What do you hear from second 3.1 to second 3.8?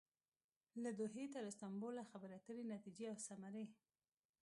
او ثمرې